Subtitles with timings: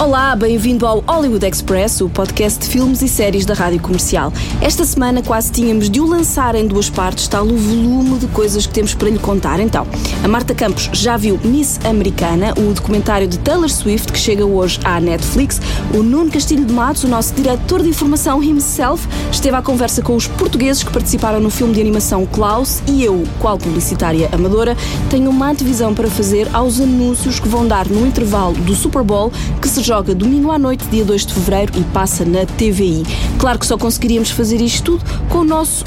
[0.00, 4.32] Olá, bem-vindo ao Hollywood Express, o podcast de filmes e séries da Rádio Comercial.
[4.60, 8.64] Esta semana quase tínhamos de o lançar em duas partes, tal o volume de coisas
[8.64, 9.58] que temos para lhe contar.
[9.58, 9.84] Então,
[10.22, 14.78] a Marta Campos já viu Miss Americana, o documentário de Taylor Swift, que chega hoje
[14.84, 15.60] à Netflix.
[15.92, 20.14] O Nuno Castilho de Matos, o nosso diretor de informação himself, esteve à conversa com
[20.14, 24.76] os portugueses que participaram no filme de animação Klaus e eu, qual publicitária amadora,
[25.10, 29.32] tenho uma antevisão para fazer aos anúncios que vão dar no intervalo do Super Bowl
[29.60, 33.06] que se joga domingo à noite, dia 2 de fevereiro, e passa na TVI.
[33.38, 35.82] Claro que só conseguiríamos fazer isto tudo com o nosso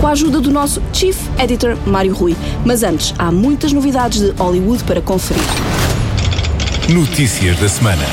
[0.00, 2.34] com a ajuda do nosso Chief Editor Mário Rui.
[2.64, 5.42] Mas antes, há muitas novidades de Hollywood para conferir.
[6.88, 8.06] Notícias da semana.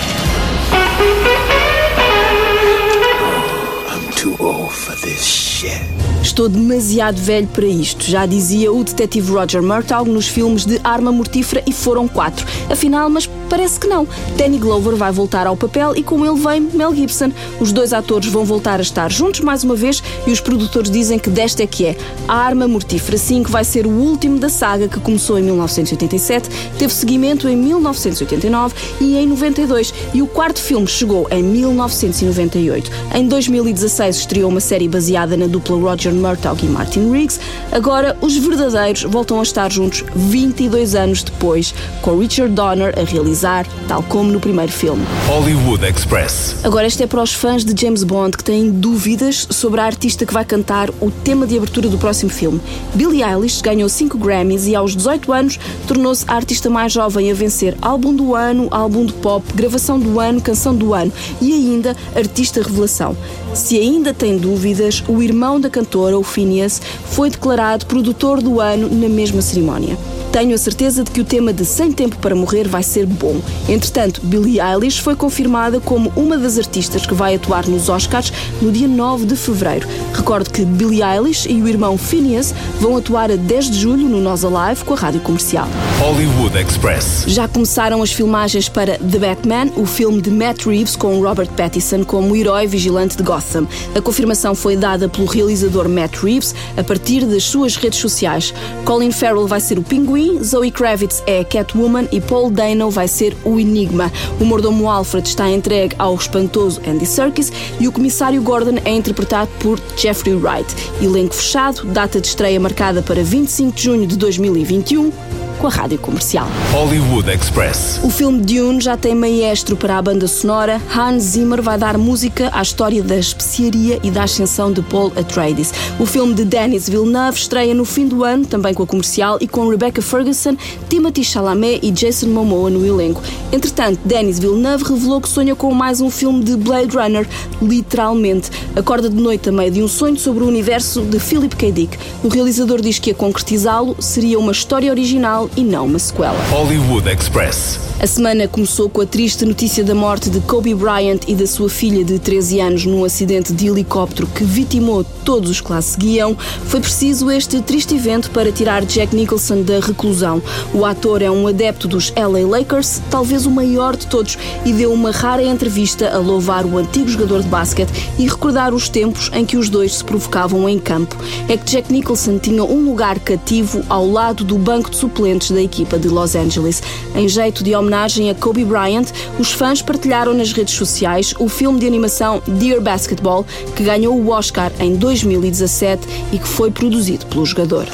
[3.89, 5.79] I'm too old for this shit.
[6.21, 11.13] Estou demasiado velho para isto, já dizia o detetive Roger Murtaugh nos filmes de Arma
[11.13, 12.45] Mortífera e foram quatro.
[12.69, 14.07] Afinal, mas parece que não.
[14.37, 17.31] Danny Glover vai voltar ao papel e com ele vem Mel Gibson.
[17.59, 21.17] Os dois atores vão voltar a estar juntos mais uma vez e os produtores dizem
[21.17, 21.97] que desta é que é.
[22.27, 26.93] A Arma Mortífera 5 vai ser o último da saga que começou em 1987, teve
[26.93, 32.91] seguimento em 1989 e em 92 e o quarto filme chegou em 1998.
[33.15, 37.39] Em 2016 estreou uma série baseada na dupla Roger Murtaugh e Martin Riggs.
[37.71, 43.38] Agora os verdadeiros voltam a estar juntos 22 anos depois, com Richard Donner a realizar,
[43.87, 45.05] tal como no primeiro filme.
[45.27, 46.57] Hollywood Express.
[46.63, 50.25] Agora, este é para os fãs de James Bond que têm dúvidas sobre a artista
[50.25, 52.59] que vai cantar o tema de abertura do próximo filme.
[52.93, 57.33] Billie Eilish ganhou 5 Grammys e, aos 18 anos, tornou-se a artista mais jovem a
[57.33, 61.95] vencer álbum do ano, álbum de pop, gravação do ano, canção do ano e ainda
[62.15, 63.15] artista revelação.
[63.53, 68.89] Se ainda tem dúvidas, o irmão da cantora, o Phineas, foi declarado produtor do ano
[68.93, 69.97] na mesma cerimónia.
[70.39, 73.41] Tenho a certeza de que o tema de Sem Tempo para Morrer vai ser bom.
[73.67, 78.71] Entretanto, Billie Eilish foi confirmada como uma das artistas que vai atuar nos Oscars no
[78.71, 79.85] dia 9 de fevereiro.
[80.13, 84.21] Recordo que Billie Eilish e o irmão Phineas vão atuar a 10 de julho no
[84.21, 85.67] Nós Alive com a rádio comercial.
[85.99, 87.25] Hollywood Express.
[87.27, 92.05] Já começaram as filmagens para The Batman, o filme de Matt Reeves com Robert Pattinson
[92.05, 93.67] como o herói vigilante de Gotham.
[93.93, 98.53] A confirmação foi dada pelo realizador Matt Reeves a partir das suas redes sociais.
[98.85, 103.07] Colin Farrell vai ser o Pinguim, Zoe Kravitz é a Catwoman e Paul Dano vai
[103.07, 104.11] ser o Enigma.
[104.39, 109.49] O mordomo Alfred está entregue ao espantoso Andy Serkis e o comissário Gordon é interpretado
[109.59, 110.75] por Jeffrey Wright.
[111.01, 115.11] Elenco fechado, data de estreia marcada para 25 de junho de 2021
[115.59, 116.47] com a rádio comercial.
[116.71, 117.99] Hollywood Express.
[118.01, 120.81] O filme Dune já tem maestro para a banda sonora.
[120.95, 125.73] Hans Zimmer vai dar música à história da especiaria e da ascensão de Paul Atreides.
[125.99, 129.47] O filme de Denis Villeneuve estreia no fim do ano, também com a comercial e
[129.47, 130.55] com Rebecca Ferguson,
[130.87, 133.21] Timothy Chalamet e Jason Momoa no elenco.
[133.51, 137.27] Entretanto, Denis Villeneuve revelou que sonha com mais um filme de Blade Runner,
[137.61, 138.49] literalmente.
[138.77, 141.69] Acorda de noite a meio de um sonho sobre o universo de Philip K.
[141.69, 141.97] Dick.
[142.23, 146.39] O realizador diz que a concretizá-lo seria uma história original e não uma sequela.
[146.49, 147.79] Hollywood Express.
[148.01, 151.69] A semana começou com a triste notícia da morte de Kobe Bryant e da sua
[151.69, 156.33] filha de 13 anos num acidente de helicóptero que vitimou todos os que lá seguiam.
[156.65, 160.41] Foi preciso este triste evento para tirar Jack Nicholson da reclusão.
[160.73, 164.93] O ator é um adepto dos LA Lakers, talvez o maior de todos, e deu
[164.93, 169.45] uma rara entrevista a louvar o antigo jogador de basquete e recordar os tempos em
[169.45, 171.17] que os dois se provocavam em campo.
[171.49, 175.61] É que Jack Nicholson tinha um lugar cativo ao lado do banco de suplentes da
[175.61, 176.83] equipa de Los Angeles.
[177.15, 179.05] Em jeito de homenagem a Kobe Bryant,
[179.39, 183.45] os fãs partilharam nas redes sociais o filme de animação Dear Basketball,
[183.75, 187.85] que ganhou o Oscar em 2017 e que foi produzido pelo jogador.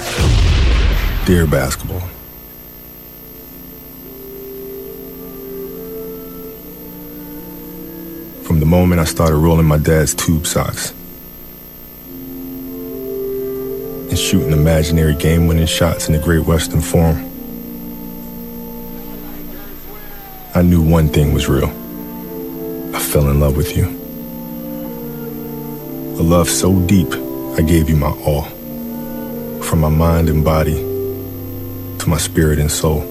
[1.26, 2.02] Dear basketball.
[8.44, 10.94] From the moment I started rolling my dad's tube socks
[14.10, 17.18] and shooting imaginary game winning shots in the Great Western Forum,
[20.56, 21.68] I knew one thing was real.
[22.96, 23.88] I fell in love with you.
[26.18, 27.12] A love so deep,
[27.58, 28.44] I gave you my all.
[29.64, 33.02] From my mind and body to my spirit and soul.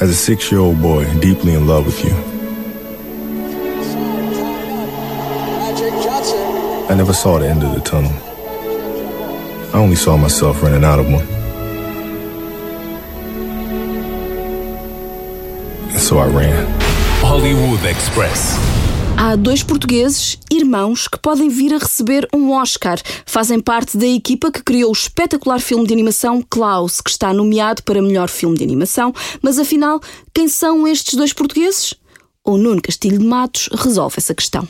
[0.00, 2.14] As a six year old boy, deeply in love with you,
[6.88, 8.12] I never saw the end of the tunnel.
[9.74, 11.41] I only saw myself running out of one.
[16.12, 16.66] So I ran.
[17.22, 18.56] Hollywood Express.
[19.16, 22.98] Há dois portugueses, irmãos, que podem vir a receber um Oscar.
[23.24, 27.82] Fazem parte da equipa que criou o espetacular filme de animação Klaus, que está nomeado
[27.82, 29.14] para melhor filme de animação.
[29.40, 30.00] Mas afinal,
[30.34, 31.94] quem são estes dois portugueses?
[32.44, 34.68] O Nuno Castilho de Matos resolve essa questão.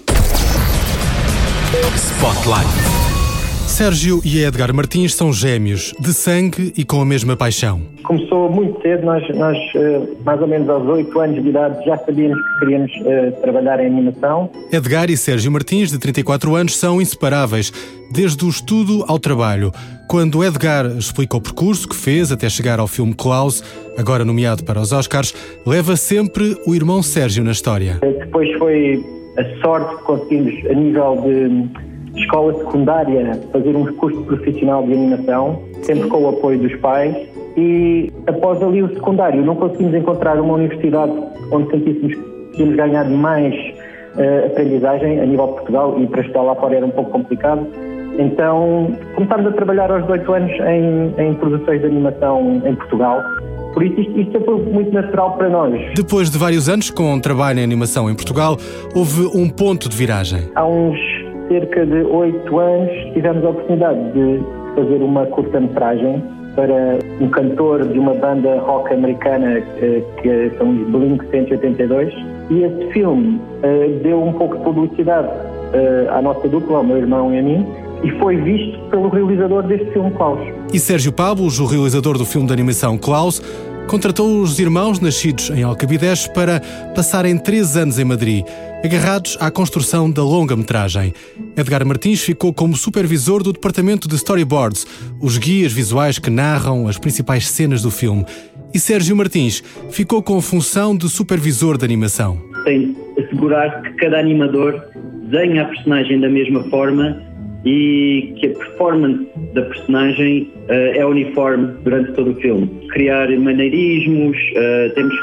[1.97, 3.02] Spotlight.
[3.67, 7.81] Sérgio e Edgar Martins são gêmeos, de sangue e com a mesma paixão.
[8.05, 11.97] Começou muito cedo, nós, nós eh, mais ou menos aos 8 anos de idade já
[11.97, 14.51] sabíamos que queríamos uh, trabalhar em animação.
[14.71, 17.73] Edgar e Sérgio Martins, de 34 anos, são inseparáveis,
[18.13, 19.73] desde o estudo ao trabalho.
[20.07, 23.63] Quando Edgar explica o percurso que fez até chegar ao filme Klaus,
[23.97, 27.99] agora nomeado para os Oscars, leva sempre o irmão Sérgio na história.
[28.03, 29.03] Depois foi
[29.39, 35.63] a sorte que conseguimos, a nível de escola secundária fazer um curso profissional de animação,
[35.83, 37.15] sempre com o apoio dos pais.
[37.57, 41.13] E após ali o secundário, não conseguimos encontrar uma universidade
[41.51, 46.43] onde sentíssemos que tínhamos ganhado mais uh, aprendizagem a nível de Portugal e para estudar
[46.43, 47.67] lá fora era um pouco complicado.
[48.19, 53.23] Então começámos a trabalhar aos 18 anos em, em produções de animação em Portugal.
[53.73, 55.73] Por isso, isto, isto foi muito natural para nós.
[55.95, 58.59] Depois de vários anos com trabalho em animação em Portugal,
[58.95, 60.43] houve um ponto de viragem.
[60.55, 60.99] Há uns
[61.53, 64.41] cerca de oito anos tivemos a oportunidade de
[64.75, 66.23] fazer uma curta-metragem
[66.57, 72.13] para um cantor de uma banda rock americana eh, que são os Blink 182
[72.51, 76.97] e esse filme uh, deu um pouco de publicidade uh, à nossa dupla, ao meu
[76.97, 77.67] irmão e a mim
[78.03, 80.41] e foi visto pelo realizador deste filme, Klaus.
[80.73, 83.41] E Sérgio Pablos, o realizador do filme de animação Klaus,
[83.89, 86.61] contratou os irmãos nascidos em Alcabidez para
[86.95, 88.45] passarem três anos em Madrid,
[88.85, 91.13] agarrados à construção da longa-metragem.
[91.57, 94.87] Edgar Martins ficou como supervisor do departamento de storyboards,
[95.21, 98.25] os guias visuais que narram as principais cenas do filme.
[98.75, 102.43] E Sérgio Martins ficou com a função de supervisor de animação.
[102.65, 104.83] Tem de assegurar que cada animador
[105.25, 107.32] desenha a personagem da mesma forma
[107.65, 112.69] e que a performance da personagem uh, é uniforme durante todo o filme.
[112.89, 115.15] Criar maneirismos, uh, temos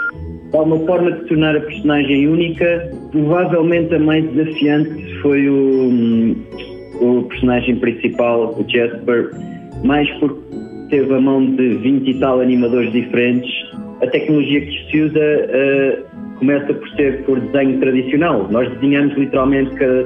[0.52, 2.92] Há uma forma de tornar a personagem única.
[3.12, 6.36] Provavelmente a mais desafiante foi o, hum,
[7.02, 9.30] o personagem principal, o Jasper,
[9.84, 10.40] mais porque
[10.90, 13.52] teve a mão de 20 e tal animadores diferentes.
[14.02, 18.48] A tecnologia que se usa uh, começa por ser por desenho tradicional.
[18.50, 20.04] Nós desenhamos literalmente cada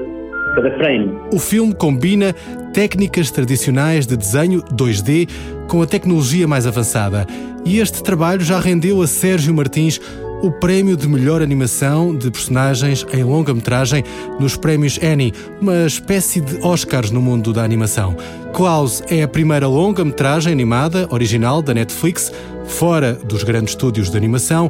[0.53, 1.11] cada frame.
[1.33, 2.33] O filme combina
[2.73, 5.29] técnicas tradicionais de desenho 2D
[5.67, 7.25] com a tecnologia mais avançada.
[7.65, 9.99] E este trabalho já rendeu a Sérgio Martins
[10.43, 14.03] o prémio de melhor animação de personagens em longa-metragem
[14.41, 18.13] nos prémios Annie, uma espécie de Oscars no mundo da animação.
[18.53, 22.29] Klaus é a primeira longa-metragem animada original da Netflix,
[22.65, 24.69] fora dos grandes estúdios de animação,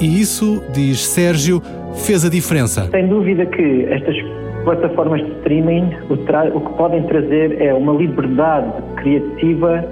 [0.00, 1.62] e isso, diz Sérgio,
[2.04, 2.88] fez a diferença.
[2.90, 4.16] Sem dúvida que estas
[4.64, 9.84] plataformas de streaming o, o, que podem trazer é uma liberdade criativa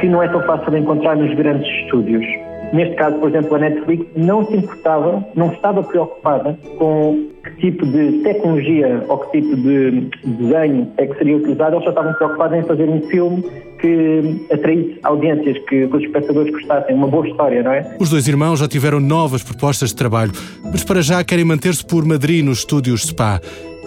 [0.00, 2.24] que não é tão fácil de encontrar nos grandes estúdios.
[2.72, 7.84] Neste caso, por exemplo, a Netflix não se importava, não estava preocupada com que tipo
[7.86, 12.58] de tecnologia ou que tipo de desenho é que seria utilizado, eles só estavam preocupados
[12.58, 13.42] em fazer um filme
[13.80, 17.96] que atraísse audiências, que, que os espectadores gostassem, uma boa história, não é?
[17.98, 20.32] Os dois irmãos já tiveram novas propostas de trabalho,
[20.64, 23.40] mas para já querem manter-se por Madrid nos estúdios Spa.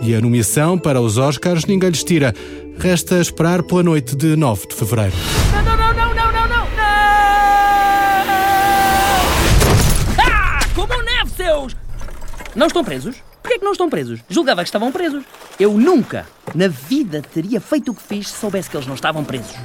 [0.06, 2.36] E a nomeação para os Oscars ninguém lhes tira.
[2.78, 5.14] Resta esperar pela noite de 9 de fevereiro.
[5.54, 6.68] Não, não, não, não, não, não, não!
[10.20, 10.60] Ah!
[10.76, 11.74] Como neve, seus!
[12.54, 13.16] Não estão presos?
[13.42, 14.20] Porquê é que não estão presos?
[14.28, 15.24] Julgava que estavam presos.
[15.58, 19.24] Eu nunca, na vida, teria feito o que fiz se soubesse que eles não estavam
[19.24, 19.56] presos.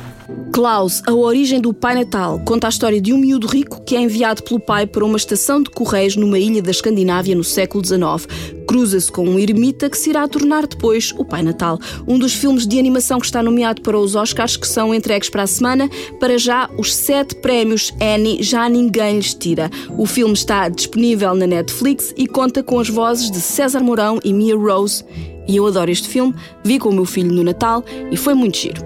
[0.53, 4.01] Klaus, a origem do Pai Natal, conta a história de um miúdo rico que é
[4.01, 8.58] enviado pelo pai para uma estação de correios numa ilha da Escandinávia no século XIX.
[8.69, 11.79] Cruza-se com um ermita que se irá tornar depois o Pai Natal.
[12.07, 15.45] Um dos filmes de animação que está nomeado para os Oscars, que são entregues para
[15.45, 15.89] a semana.
[16.21, 19.71] Para já, os sete prémios Annie já ninguém lhes tira.
[19.97, 24.35] O filme está disponível na Netflix e conta com as vozes de César Mourão e
[24.35, 25.03] Mia Rose.
[25.49, 28.59] E eu adoro este filme, vi com o meu filho no Natal e foi muito
[28.59, 28.85] giro.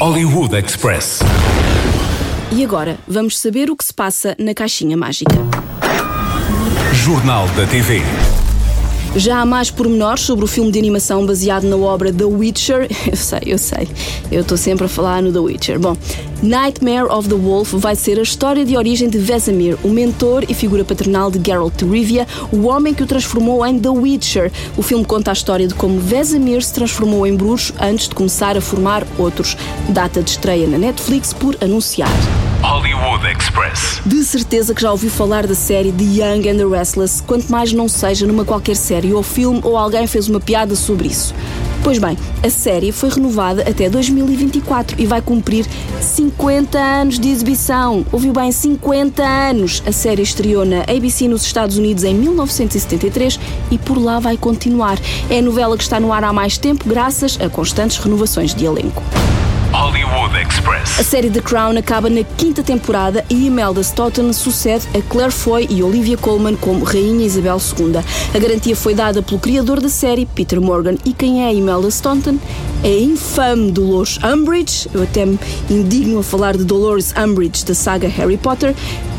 [0.00, 1.20] Hollywood Express.
[2.52, 5.34] E agora, vamos saber o que se passa na caixinha mágica.
[6.92, 8.02] Jornal da TV.
[9.18, 12.86] Já há mais pormenores sobre o filme de animação baseado na obra The Witcher.
[13.10, 13.88] Eu sei, eu sei.
[14.30, 15.80] Eu estou sempre a falar no The Witcher.
[15.80, 15.96] Bom,
[16.40, 20.54] Nightmare of the Wolf vai ser a história de origem de Vesemir, o mentor e
[20.54, 24.52] figura paternal de Geralt de Rivia, o homem que o transformou em The Witcher.
[24.76, 28.56] O filme conta a história de como Vesemir se transformou em bruxo antes de começar
[28.56, 29.56] a formar outros.
[29.88, 32.08] Data de estreia na Netflix por anunciar.
[32.68, 34.02] Hollywood Express.
[34.04, 37.72] De certeza que já ouviu falar da série The Young and the Restless, quanto mais
[37.72, 41.34] não seja numa qualquer série ou filme ou alguém fez uma piada sobre isso.
[41.82, 45.64] Pois bem, a série foi renovada até 2024 e vai cumprir
[45.98, 48.04] 50 anos de exibição.
[48.12, 49.82] Ouviu bem, 50 anos!
[49.86, 54.98] A série estreou na ABC nos Estados Unidos em 1973 e por lá vai continuar.
[55.30, 58.66] É a novela que está no ar há mais tempo, graças a constantes renovações de
[58.66, 59.02] elenco.
[59.88, 61.00] Hollywood Express.
[61.00, 65.66] A série The Crown acaba na quinta temporada e Imelda Staunton sucede a Claire Foy
[65.70, 67.96] e Olivia Colman como Rainha Isabel II.
[68.34, 72.36] A garantia foi dada pelo criador da série, Peter Morgan, e quem é Imelda Staunton?
[72.84, 75.38] É a infame Dolores Umbridge, eu até me
[75.70, 78.74] indigno a falar de Dolores Umbridge da saga Harry Potter,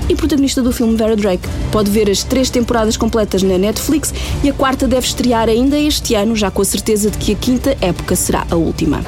[0.08, 1.50] e protagonista do filme Vera Drake.
[1.72, 6.14] Pode ver as três temporadas completas na Netflix e a quarta deve estrear ainda este
[6.14, 9.04] ano, já com a certeza de que a quinta época será a última.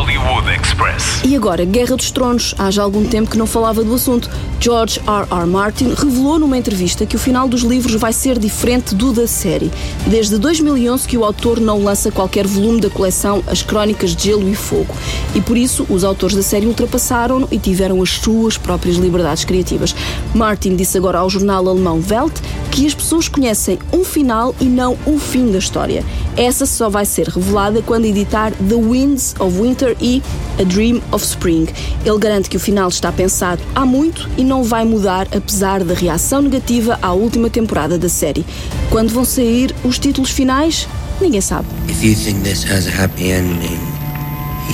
[0.00, 1.20] Hollywood Express.
[1.26, 2.54] E agora, Guerra dos Tronos.
[2.58, 4.30] Há já algum tempo que não falava do assunto.
[4.58, 5.26] George R.
[5.30, 5.46] R.
[5.46, 9.70] Martin revelou numa entrevista que o final dos livros vai ser diferente do da série.
[10.06, 14.48] Desde 2011 que o autor não lança qualquer volume da coleção As Crónicas de Gelo
[14.48, 14.94] e Fogo.
[15.34, 19.94] E por isso, os autores da série ultrapassaram e tiveram as suas próprias liberdades criativas.
[20.34, 22.40] Martin disse agora ao jornal alemão Welt
[22.70, 26.02] que as pessoas conhecem um final e não o fim da história.
[26.36, 30.22] Essa só vai ser revelada quando editar The Winds of Winter e
[30.58, 31.66] A Dream of Spring.
[32.04, 35.94] Ele garante que o final está pensado há muito e não vai mudar apesar da
[35.94, 38.44] reação negativa à última temporada da série.
[38.90, 40.88] Quando vão sair os títulos finais,
[41.20, 41.66] ninguém sabe.
[41.88, 43.78] If you think this has a happy ending,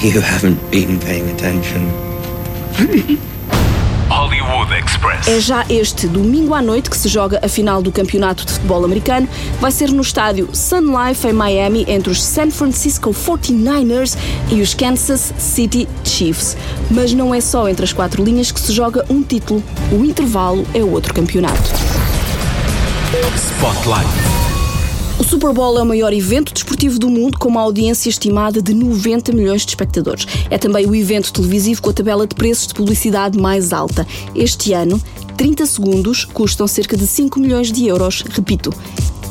[0.02, 1.90] you haven't been paying attention.
[4.78, 5.26] Express.
[5.26, 8.84] É já este domingo à noite que se joga a final do Campeonato de Futebol
[8.84, 9.28] Americano.
[9.60, 14.16] Vai ser no estádio Sun Life em Miami entre os San Francisco 49ers
[14.48, 16.56] e os Kansas City Chiefs.
[16.90, 19.62] Mas não é só entre as quatro linhas que se joga um título.
[19.90, 21.70] O intervalo é outro campeonato.
[23.34, 24.35] Spotlight.
[25.28, 29.32] Super Bowl é o maior evento desportivo do mundo com uma audiência estimada de 90
[29.32, 30.24] milhões de espectadores.
[30.48, 34.06] É também o evento televisivo com a tabela de preços de publicidade mais alta.
[34.36, 35.02] Este ano,
[35.36, 38.22] 30 segundos custam cerca de 5 milhões de euros.
[38.22, 38.72] Repito,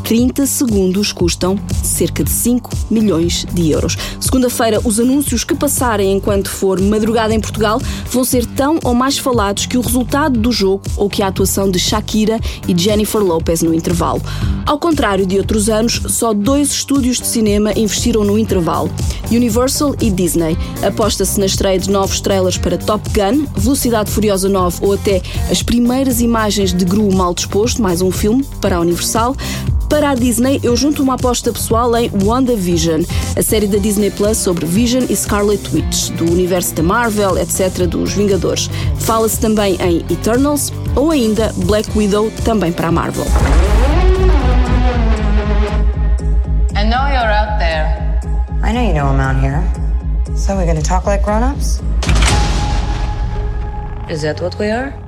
[0.06, 3.98] 30 segundos custam cerca de 5 milhões de euros.
[4.20, 7.82] Segunda-feira, os anúncios que passarem enquanto for madrugada em Portugal
[8.12, 11.72] vão ser tão ou mais falados que o resultado do jogo ou que a atuação
[11.72, 14.22] de Shakira e Jennifer Lopez no intervalo.
[14.64, 18.92] Ao contrário de outros anos, só dois estúdios de cinema investiram no intervalo:
[19.32, 20.56] Universal e Disney.
[20.86, 25.64] Aposta-se na estreia de novos trailers para Top Gun, Velocidade Furiosa 9 ou até as
[25.64, 29.36] primeiras imagens de Gru mal disposto, mais um filme para a Universal.
[29.90, 33.04] Para a Disney, eu junto uma aposta pessoal em WandaVision,
[33.38, 37.86] a série da Disney Plus sobre Vision e Scarlet Witch, do universo da Marvel, etc.,
[37.88, 38.70] dos Vingadores.
[39.00, 43.26] Fala-se também em Eternals ou ainda Black Widow, também para a Marvel.
[46.76, 48.20] I know you're out there.
[48.64, 49.64] I know you know I'm out here.
[50.36, 51.82] So we're gonna talk like grown-ups?
[54.10, 55.05] Is that what we are?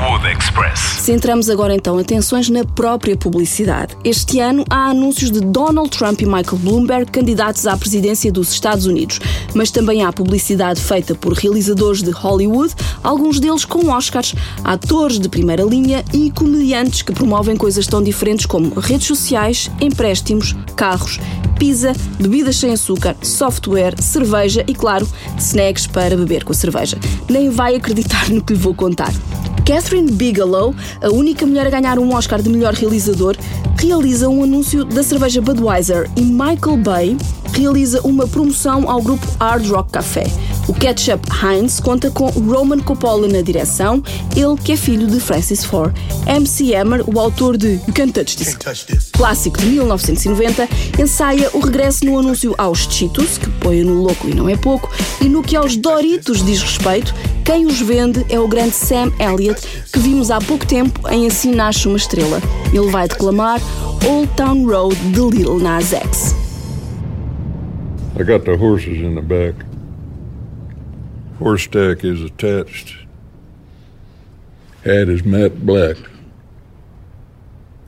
[0.00, 0.80] Hollywood Express.
[1.00, 3.94] Centramos agora então atenções na própria publicidade.
[4.02, 8.86] Este ano há anúncios de Donald Trump e Michael Bloomberg candidatos à presidência dos Estados
[8.86, 9.20] Unidos,
[9.54, 15.28] mas também há publicidade feita por realizadores de Hollywood, alguns deles com Oscars, atores de
[15.28, 21.20] primeira linha e comediantes que promovem coisas tão diferentes como redes sociais, empréstimos, carros,
[21.60, 26.98] pizza, bebidas sem açúcar, software, cerveja e, claro, snacks para beber com a cerveja.
[27.28, 29.12] Nem vai acreditar no que lhe vou contar.
[29.66, 33.36] Catherine Bigelow, a única mulher a ganhar um Oscar de melhor realizador,
[33.78, 37.16] realiza um anúncio da cerveja Budweiser e Michael Bay
[37.52, 40.24] realiza uma promoção ao grupo Hard Rock Café.
[40.68, 44.02] O ketchup Heinz conta com Roman Coppola na direção,
[44.36, 45.92] ele que é filho de Francis Ford.
[46.26, 48.56] MC Hammer, o autor de You Can't Touch This,
[49.12, 54.34] clássico de 1990, ensaia o regresso no anúncio aos Cheetos, que põe no louco e
[54.34, 54.90] não é pouco,
[55.20, 57.14] e no que aos Doritos diz respeito,
[57.44, 59.60] quem os vende é o grande Sam Elliott,
[59.92, 62.40] que vimos há pouco tempo em Assim Nasce uma Estrela.
[62.72, 63.60] Ele vai declamar
[64.06, 66.34] Old Town Road de Lil Nas X.
[68.18, 69.69] I got the horses in the back.
[71.40, 72.96] Horse stack is attached.
[74.84, 75.96] Hat is matte black.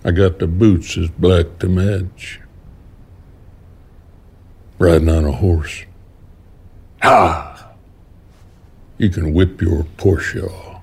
[0.07, 2.41] I got the boots is black to match.
[4.79, 5.85] Riding on a horse.
[7.03, 7.73] Ha!
[8.97, 10.81] You can whip your Porsche.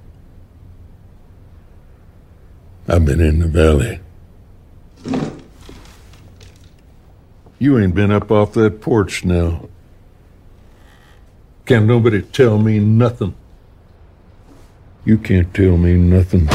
[2.88, 4.00] I've been in the valley.
[7.58, 9.68] You ain't been up off that porch now.
[11.70, 13.32] Can't nobody tell me nothing.
[15.06, 16.48] You can't tell me nothing.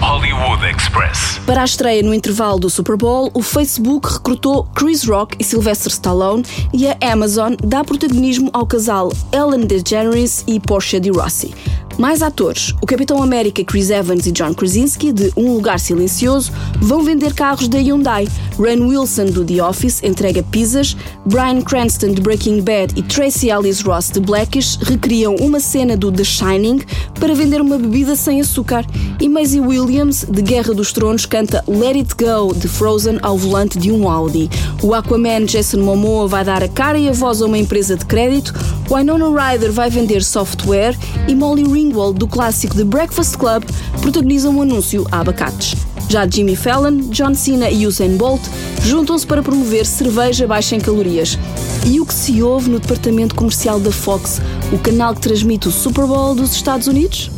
[0.00, 1.40] Hollywood Express.
[1.44, 5.90] Para a estreia no intervalo do Super Bowl, o Facebook recrutou Chris Rock e Sylvester
[5.90, 11.52] Stallone e a Amazon dá protagonismo ao casal Ellen DeGeneres e Portia de Rossi.
[11.98, 17.02] Mais atores, o Capitão América Chris Evans e John Krasinski, de Um Lugar Silencioso, vão
[17.02, 18.26] vender carros da Hyundai.
[18.58, 20.96] Ren Wilson, do The Office, entrega pizzas.
[21.26, 26.10] Bryan Cranston, de Breaking Bad, e Tracy Ellis Ross, de Blackish, recriam uma cena do
[26.10, 26.80] The Shining
[27.20, 28.84] para vender uma bebida sem açúcar.
[29.20, 33.78] E Maisie Williams, de Guerra dos Tronos, canta Let It Go, de Frozen, ao volante
[33.78, 34.50] de um Audi.
[34.82, 38.04] O Aquaman Jason Momoa vai dar a cara e a voz a uma empresa de
[38.04, 38.52] crédito.
[38.92, 40.94] Winona Ryder vai vender software
[41.26, 43.64] e Molly Ringwald, do clássico The Breakfast Club,
[44.02, 45.74] protagoniza um anúncio a abacates.
[46.10, 48.42] Já Jimmy Fallon, John Cena e Usain Bolt
[48.82, 51.38] juntam-se para promover cerveja baixa em calorias.
[51.86, 55.72] E o que se ouve no departamento comercial da Fox, o canal que transmite o
[55.72, 57.30] Super Bowl dos Estados Unidos?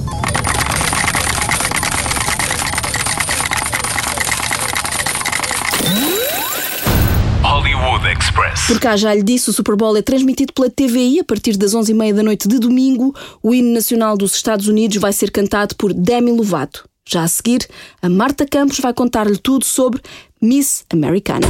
[8.54, 8.66] Hollywood Express.
[8.66, 11.74] Por cá já lhe disse, o Super Bowl é transmitido pela TVI a partir das
[11.74, 13.14] 11h30 da noite de domingo.
[13.42, 16.88] O hino nacional dos Estados Unidos vai ser cantado por Demi Lovato.
[17.06, 17.68] Já a seguir,
[18.00, 20.00] a Marta Campos vai contar-lhe tudo sobre
[20.40, 21.46] Miss Americana.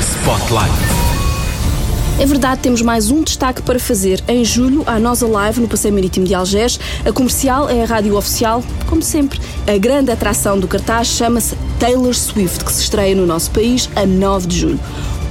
[0.00, 1.04] Spotlight.
[2.16, 4.22] É verdade, temos mais um destaque para fazer.
[4.28, 6.78] Em julho, a Nosa Live no Passeio Marítimo de Algés.
[7.04, 9.40] A comercial é a rádio oficial, como sempre.
[9.66, 14.06] A grande atração do cartaz chama-se Taylor Swift, que se estreia no nosso país a
[14.06, 14.80] 9 de julho.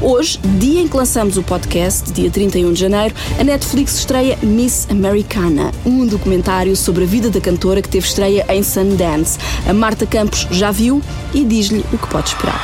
[0.04, 4.86] Hoje, dia em que lançamos o podcast, dia 31 de janeiro, a Netflix estreia Miss
[4.92, 9.40] Americana, um documentário sobre a vida da cantora que teve estreia em Sundance.
[9.66, 11.02] A Marta Campos já viu
[11.34, 12.60] e diz-lhe o que pode esperar.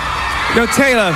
[0.53, 1.13] Yo, Taylor,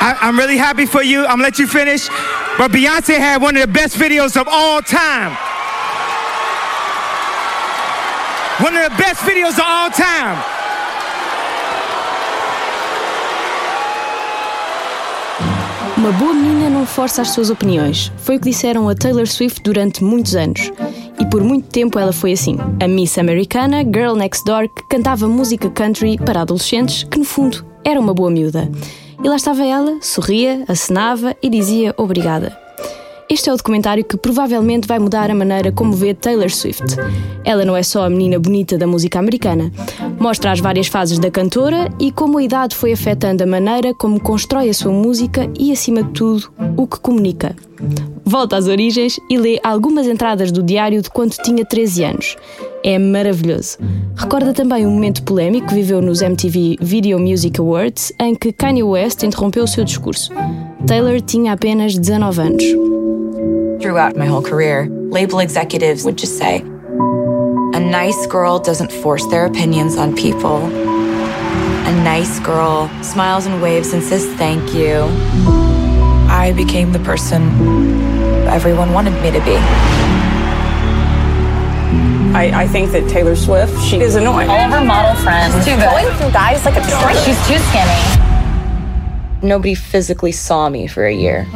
[0.00, 1.22] I, I'm really happy for you.
[1.22, 2.08] I'm gonna let you finish.
[2.56, 5.36] But Beyonce had one of the best videos of all time.
[8.60, 10.55] One of the best videos of all time.
[15.96, 18.12] Uma boa menina não força as suas opiniões.
[18.18, 20.70] Foi o que disseram a Taylor Swift durante muitos anos.
[21.18, 22.58] E por muito tempo ela foi assim.
[22.82, 27.64] A Miss Americana, Girl Next Door, que cantava música country para adolescentes, que no fundo
[27.82, 28.70] era uma boa miúda.
[29.24, 32.65] E lá estava ela, sorria, acenava e dizia obrigada.
[33.28, 36.84] Este é o documentário que provavelmente vai mudar a maneira como vê Taylor Swift.
[37.44, 39.72] Ela não é só a menina bonita da música americana.
[40.20, 44.20] Mostra as várias fases da cantora e como a idade foi afetando a maneira como
[44.20, 47.56] constrói a sua música e, acima de tudo, o que comunica.
[48.24, 52.36] Volta às origens e lê algumas entradas do diário de quando tinha 13 anos.
[52.84, 53.78] É maravilhoso.
[54.14, 58.84] Recorda também um momento polémico que viveu nos MTV Video Music Awards, em que Kanye
[58.84, 60.32] West interrompeu o seu discurso.
[60.86, 62.95] Taylor tinha apenas 19 anos.
[63.86, 69.46] Throughout my whole career, label executives would just say, a nice girl doesn't force their
[69.46, 70.56] opinions on people.
[70.56, 75.02] A nice girl smiles and waves and says thank you.
[76.28, 77.42] I became the person
[78.48, 79.54] everyone wanted me to be.
[82.34, 84.50] I, I think that Taylor Swift, she is annoying.
[84.50, 85.54] All of her model friends.
[85.64, 85.88] Too good.
[85.88, 87.14] Going through guys like a train.
[87.24, 89.46] She's too skinny.
[89.46, 91.46] Nobody physically saw me for a year.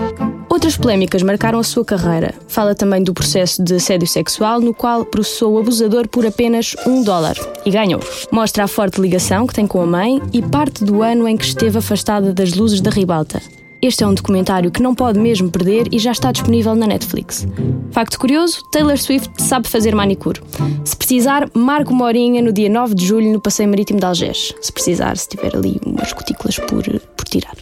[0.60, 2.34] Outras polémicas marcaram a sua carreira.
[2.46, 7.02] Fala também do processo de assédio sexual, no qual processou o abusador por apenas um
[7.02, 7.34] dólar.
[7.64, 7.98] E ganhou.
[8.30, 11.46] Mostra a forte ligação que tem com a mãe e parte do ano em que
[11.46, 13.40] esteve afastada das luzes da ribalta.
[13.82, 17.46] Este é um documentário que não pode mesmo perder e já está disponível na Netflix.
[17.92, 20.42] Facto curioso, Taylor Swift sabe fazer manicure.
[20.84, 24.54] Se precisar, marque uma horinha no dia 9 de julho no Passeio Marítimo de Algés.
[24.60, 27.54] Se precisar, se tiver ali umas cutículas por, por tirar.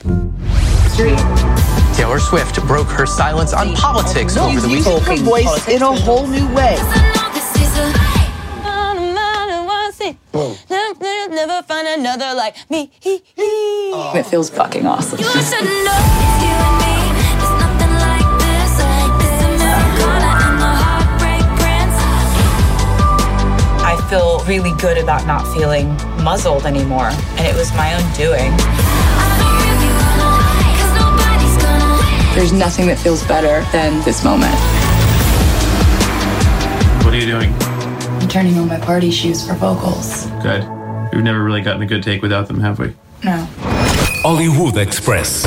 [1.97, 5.01] Taylor Swift broke her silence on politics over the weekend.
[5.07, 7.28] her voice in a whole new way.
[11.31, 12.91] Never find another like me.
[13.05, 15.19] It feels fucking awesome.
[23.91, 25.89] I feel really good about not feeling
[26.23, 28.51] muzzled anymore, and it was my own doing.
[32.35, 34.55] There's nothing that feels better than this moment.
[37.05, 37.68] What are you doing?
[38.21, 40.27] I'm turning on my party shoes for vocals.
[40.43, 40.69] Good.
[41.13, 42.93] We've never really gotten a good take without them, have we?
[43.25, 43.47] No.
[44.23, 45.45] Hollywood Express.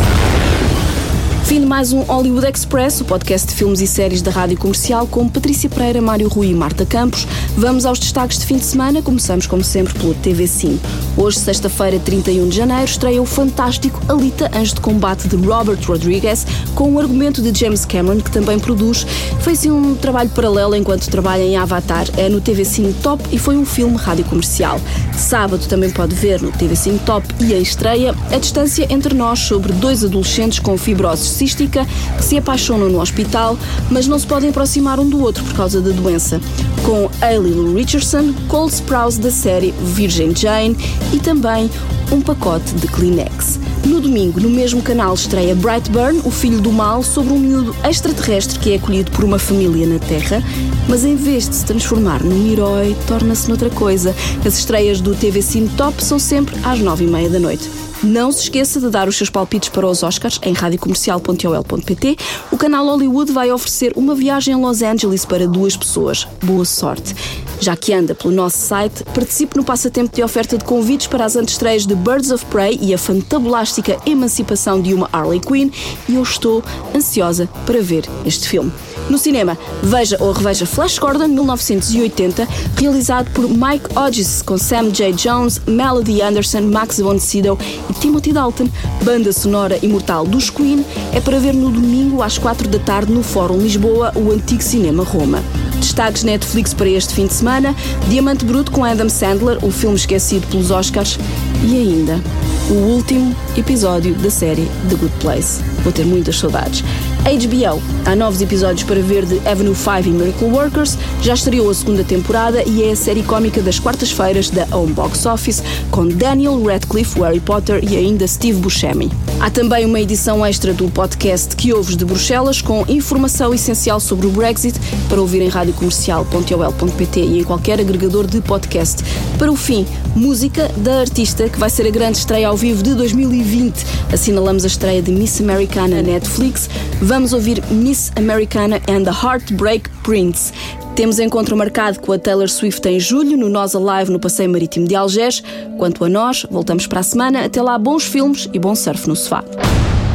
[1.52, 5.06] Fim de mais um Hollywood Express, o podcast de filmes e séries da Rádio Comercial
[5.06, 7.28] com Patrícia Pereira, Mário Rui e Marta Campos.
[7.58, 9.02] Vamos aos destaques de fim de semana.
[9.02, 10.78] Começamos, como sempre, pelo TV5.
[11.18, 16.48] Hoje, sexta-feira, 31 de janeiro, estreia o fantástico Alita Anjo de Combate de Robert Rodriguez,
[16.74, 19.06] com o argumento de James Cameron, que também produz.
[19.42, 22.08] Foi assim um trabalho paralelo enquanto trabalha em Avatar.
[22.16, 24.80] É no TV5 Top e foi um filme rádio comercial.
[25.18, 29.74] Sábado também pode ver no TV5 Top e a estreia A Distância entre Nós sobre
[29.74, 33.58] dois adolescentes com fibrose que se apaixonam no hospital,
[33.90, 36.40] mas não se podem aproximar um do outro por causa da doença.
[36.84, 40.78] Com Hailey Lou Richardson, Cole Sprouse da série Virgin Jane
[41.12, 41.70] e também
[42.12, 43.60] um pacote de Kleenex.
[43.86, 48.60] No domingo, no mesmo canal, estreia Brightburn, o filho do mal, sobre um miúdo extraterrestre
[48.60, 50.44] que é acolhido por uma família na Terra,
[50.88, 54.16] mas em vez de se transformar num herói, torna-se noutra coisa.
[54.46, 57.91] As estreias do TV Cine Top são sempre às nove e meia da noite.
[58.04, 62.18] Não se esqueça de dar os seus palpites para os Oscars em radiocomercial.ol.pt.
[62.52, 66.28] O canal Hollywood vai oferecer uma viagem a Los Angeles para duas pessoas.
[66.44, 67.16] Boa sorte!
[67.60, 71.36] Já que anda pelo nosso site, participe no passatempo de oferta de convites para as
[71.36, 75.70] antestreias de Birds of Prey e a fantabulástica emancipação de uma Harley Quinn
[76.10, 76.64] e eu estou
[76.96, 78.72] ansiosa para ver este filme.
[79.12, 82.48] No cinema, veja ou reveja Flash Gordon 1980,
[82.78, 85.12] realizado por Mike Hodges com Sam J.
[85.12, 88.70] Jones, Melody Anderson, Max von Sydow e Timothy Dalton.
[89.04, 93.22] Banda sonora imortal dos Queen é para ver no domingo às 4 da tarde no
[93.22, 95.44] Fórum Lisboa, o antigo Cinema Roma.
[95.76, 97.76] Destaques Netflix para este fim de semana:
[98.08, 101.20] Diamante Bruto com Adam Sandler, o filme esquecido pelos Oscars,
[101.68, 102.22] e ainda
[102.70, 105.62] o último episódio da série The Good Place.
[105.84, 106.82] Vou ter muitas saudades.
[107.22, 107.80] HBO.
[108.06, 110.98] Há novos episódios para ver de Avenue 5 e Miracle Workers.
[111.22, 115.28] Já estreou a segunda temporada e é a série cómica das quartas-feiras da Home Box
[115.28, 119.12] Office, com Daniel Radcliffe, Harry Potter e ainda Steve Buscemi.
[119.40, 124.26] Há também uma edição extra do podcast Que Ouves de Bruxelas, com informação essencial sobre
[124.26, 129.04] o Brexit, para ouvir em radiocomercial.ol.pt e em qualquer agregador de podcast.
[129.38, 132.96] Para o fim, música da artista que vai ser a grande estreia ao vivo de
[132.96, 133.86] 2020.
[134.12, 136.70] Assinalamos a estreia de Miss Americana na Netflix.
[137.12, 140.54] Vamos ouvir Miss Americana and the Heartbreak Prince.
[140.96, 144.88] Temos encontro marcado com a Taylor Swift em julho, no Nós Alive no Passeio Marítimo
[144.88, 145.44] de Algés.
[145.78, 147.44] Quanto a nós, voltamos para a semana.
[147.44, 149.44] Até lá, bons filmes e bom surf no sofá.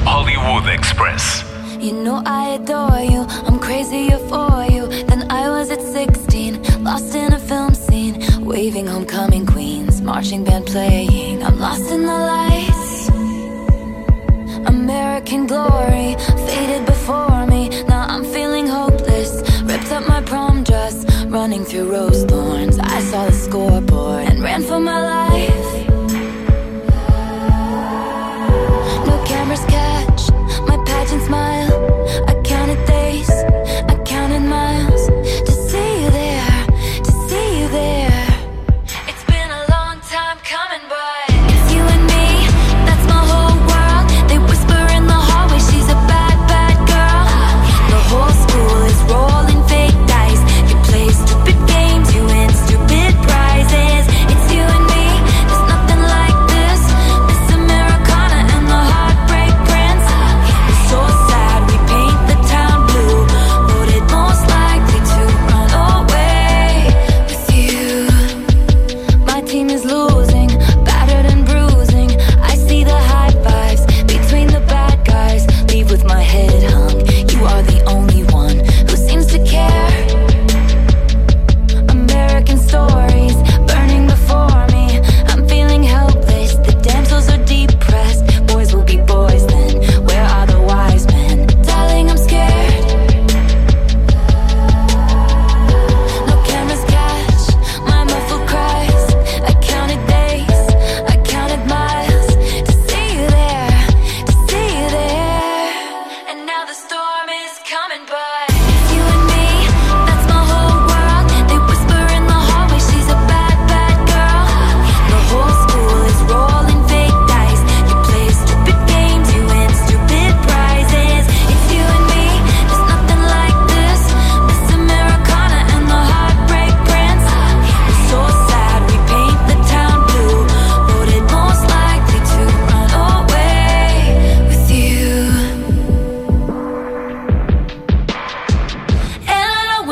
[0.07, 1.45] Hollywood Express.
[1.83, 6.83] You know I adore you, I'm crazier for you than I was at 16.
[6.83, 11.43] Lost in a film scene, waving homecoming queens, marching band playing.
[11.43, 13.11] I'm lost in the lights.
[14.67, 16.86] American glory faded
[21.47, 22.77] running through rose thorns.
[22.81, 25.26] I saw the scoreboard and ran for my life.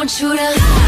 [0.04, 0.83] want you to